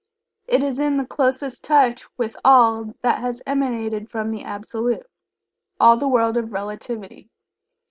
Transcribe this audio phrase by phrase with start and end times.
[0.47, 5.05] It is in the closest touch with all that has emanated from the Absolute
[5.79, 7.29] all the world of Relativity.